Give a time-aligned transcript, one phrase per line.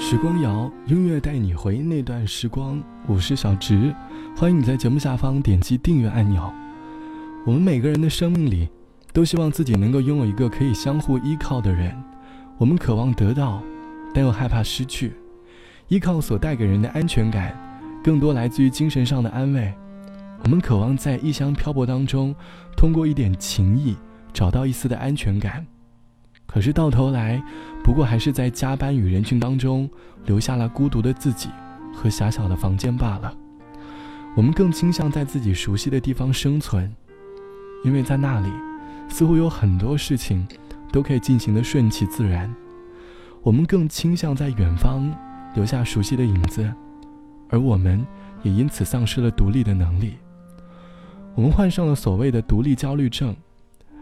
[0.00, 2.80] 时光谣，音乐带你回那段时光。
[3.04, 3.92] 我是小直，
[4.36, 6.50] 欢迎你在节目下方点击订阅按钮。
[7.44, 8.68] 我们每个人的生命里，
[9.12, 11.92] 都希望自己能够拥有一个可以相互依靠的人。
[12.58, 13.60] 我们渴望得到，
[14.14, 15.14] 但又害怕失去。
[15.88, 17.52] 依靠所带给人的安全感，
[18.02, 19.74] 更多来自于精神上的安慰。
[20.44, 22.32] 我们渴望在异乡漂泊当中，
[22.76, 23.96] 通过一点情谊，
[24.32, 25.66] 找到一丝的安全感。
[26.48, 27.40] 可是到头来，
[27.84, 29.88] 不过还是在加班与人群当中，
[30.24, 31.50] 留下了孤独的自己
[31.94, 33.32] 和狭小的房间罢了。
[34.34, 36.90] 我们更倾向在自己熟悉的地方生存，
[37.84, 38.50] 因为在那里，
[39.10, 40.48] 似乎有很多事情
[40.90, 42.50] 都可以进行的顺其自然。
[43.42, 45.14] 我们更倾向在远方
[45.54, 46.72] 留下熟悉的影子，
[47.50, 48.04] 而我们
[48.42, 50.14] 也因此丧失了独立的能力。
[51.34, 53.36] 我们患上了所谓的独立焦虑症，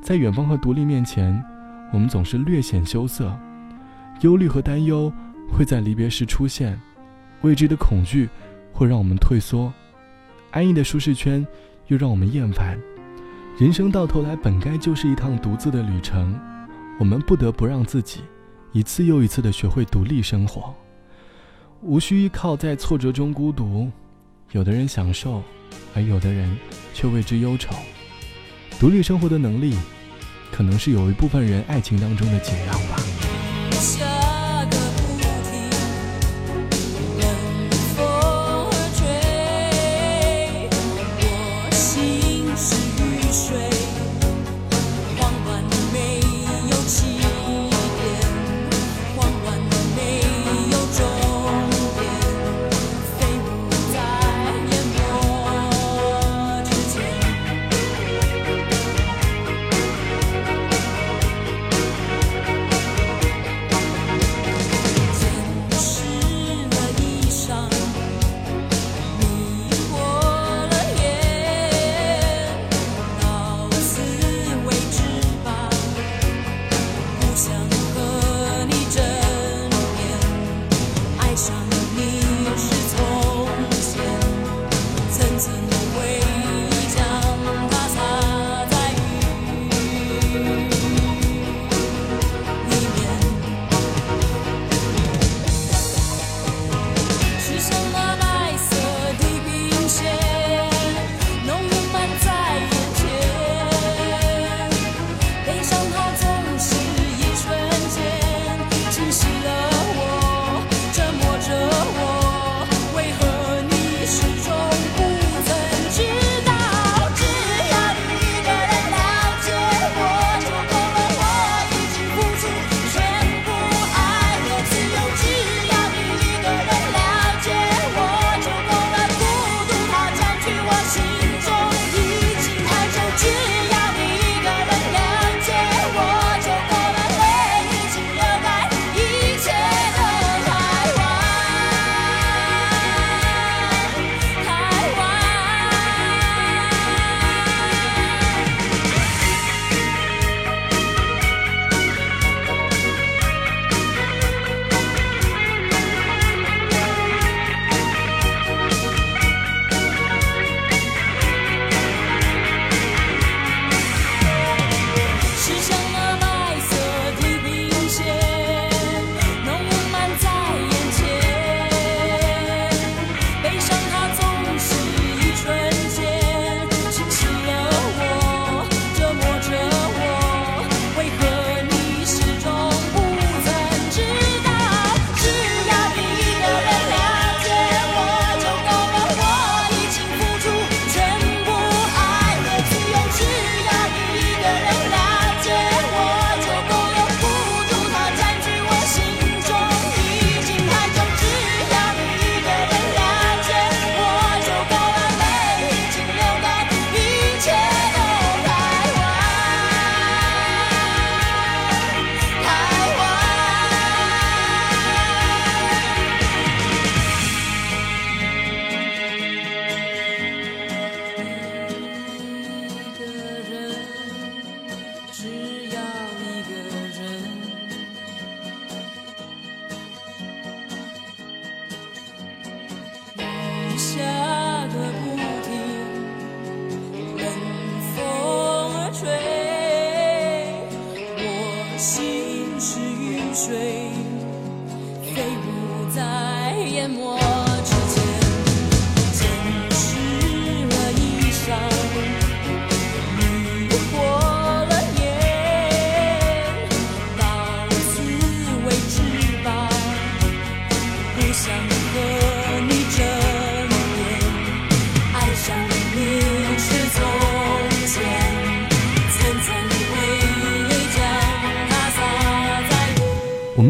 [0.00, 1.44] 在远方和独立面前。
[1.92, 3.34] 我们总是略显羞涩，
[4.20, 5.12] 忧虑和担忧
[5.50, 6.78] 会在离别时出现，
[7.40, 8.28] 未知的恐惧
[8.72, 9.72] 会让我们退缩，
[10.50, 11.46] 安逸的舒适圈
[11.86, 12.78] 又让我们厌烦。
[13.58, 16.38] 人生到头来本该就是一趟独自的旅程，
[16.98, 18.20] 我们不得不让自己
[18.72, 20.74] 一次又一次的学会独立生活，
[21.80, 23.90] 无需依靠在挫折中孤独。
[24.52, 25.42] 有的人享受，
[25.94, 26.56] 而有的人
[26.92, 27.74] 却为之忧愁。
[28.78, 29.74] 独立生活的能力。
[30.50, 32.72] 可能是有一部分人爱情当中的解药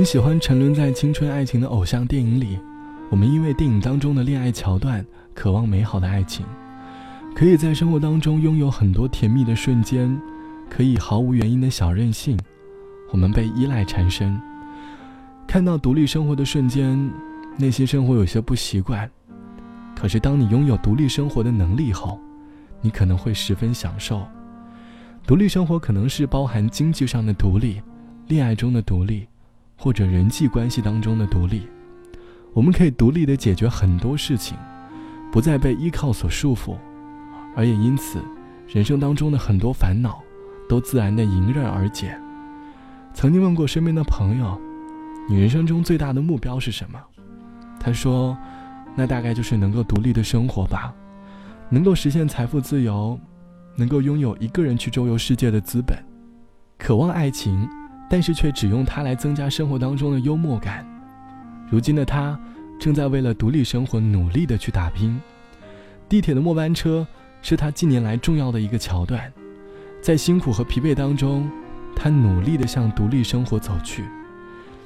[0.08, 2.58] 喜欢沉沦在青春爱情的偶像电影里，
[3.10, 6.46] 我们因为电影当中的恋爱桥段，渴望美好的爱情，
[7.37, 10.19] 可以在生活当中拥有很多甜蜜的瞬间，
[10.70, 12.38] 可以毫无原因的小任性，
[13.10, 14.40] 我们被依赖缠身。
[15.46, 16.99] 看到独立生活的瞬间，
[17.58, 19.11] 内心生活有些不习惯，
[19.94, 22.19] 可是当你拥有独立生活的能力后，
[22.81, 24.26] 你可能会十分享受。
[25.26, 27.82] 独立生活可能是包含经济上的独立，
[28.26, 29.28] 恋爱中的独立。
[29.78, 31.62] 或者人际关系当中的独立，
[32.52, 34.58] 我们可以独立的解决很多事情，
[35.30, 36.76] 不再被依靠所束缚，
[37.54, 38.20] 而也因此，
[38.66, 40.20] 人生当中的很多烦恼
[40.69, 42.19] 都自然的迎刃而解。
[43.14, 44.60] 曾经问过身边的朋友
[45.30, 47.00] ：“你人生中最大的目标是什么？”
[47.78, 48.36] 他说
[48.96, 50.92] ：“那大概就是能够独立的生活吧，
[51.70, 53.16] 能够实现财富自由，
[53.76, 55.96] 能够拥有一个人去周游世界的资本，
[56.76, 57.64] 渴望爱情。”
[58.08, 60.87] 但是却只用它来增加生活当中的幽默感。
[61.70, 62.38] 如今的他，
[62.81, 65.20] 正在为了独立生活努力的去打拼。
[66.08, 67.06] 地铁的末班车
[67.43, 69.31] 是他近年来重要的一个桥段，
[70.00, 71.50] 在辛苦和疲惫当中，
[71.94, 74.05] 他努力的向独立生活走去。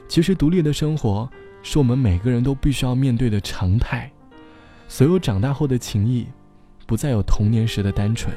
[0.09, 1.31] 其实，独立的生活
[1.63, 4.11] 是我们每个人都必须要面对的常态。
[4.89, 6.27] 所有长大后的情谊，
[6.87, 8.35] 不再有童年时的单纯。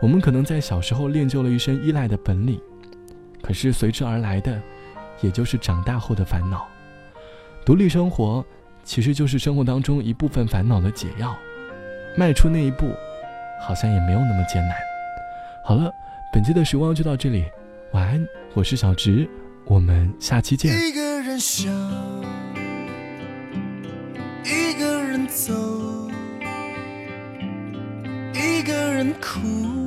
[0.00, 2.58] 我们可能在小时候练就了一身依赖的本领。
[3.42, 4.60] 可是随之而来的，
[5.20, 6.68] 也就是长大后的烦恼。
[7.64, 8.44] 独立生活，
[8.84, 11.36] 其实就是生活当中一部分烦恼的解药。
[12.16, 12.92] 迈出那一步，
[13.62, 14.76] 好像也没有那么艰难。
[15.64, 15.92] 好了，
[16.32, 17.44] 本期的时光就到这里，
[17.92, 19.28] 晚安，我是小直，
[19.66, 20.72] 我们下期见。
[20.88, 21.72] 一个人想，
[24.44, 25.54] 一个人走，
[28.34, 29.79] 一个人哭。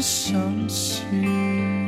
[0.00, 1.87] 伤心。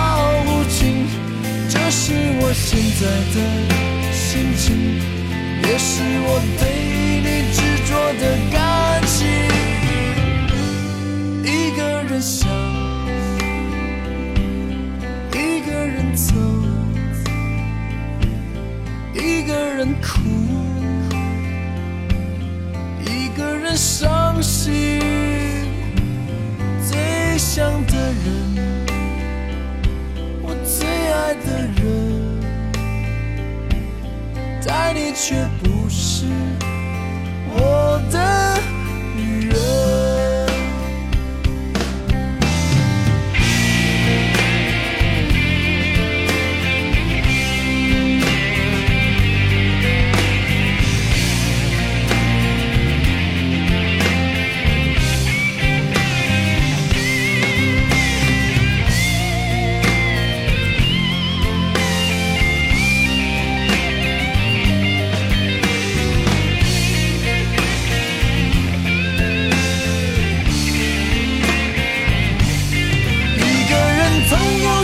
[2.51, 3.37] 我现在的
[4.11, 4.75] 心情，
[5.63, 6.27] 也是我
[6.59, 6.63] 对
[7.23, 7.89] 你执着
[8.19, 8.59] 的感
[9.07, 9.15] 情。
[11.45, 12.51] 一个人想，
[15.31, 16.35] 一个人走，
[19.13, 20.19] 一个人哭，
[23.05, 24.99] 一个人伤心。
[26.83, 28.25] 最想的人。
[30.43, 31.47] 我最爱的
[31.81, 31.81] 人，
[34.71, 36.25] 爱你却不是。
[37.53, 38.40] 我的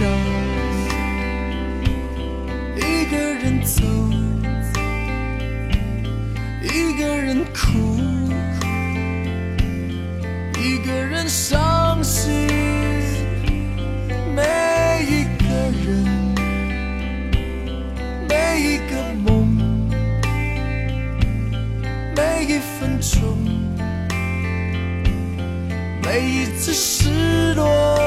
[0.00, 3.82] 一个人想，一个人走，
[6.62, 8.00] 一个人哭，
[10.58, 12.48] 一个人伤心。
[14.34, 14.42] 每
[15.06, 15.44] 一个
[15.84, 15.86] 人，
[18.26, 19.46] 每一个梦，
[22.16, 23.36] 每一分钟，
[26.02, 27.99] 每一次失落，